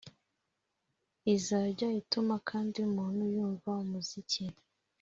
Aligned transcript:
Izajya 1.35 1.87
ituma 2.01 2.35
kandi 2.49 2.75
umuntu 2.87 3.21
yumva 3.33 3.69
umuziki 3.83 4.43